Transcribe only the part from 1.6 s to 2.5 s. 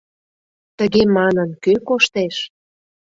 кӧ коштеш?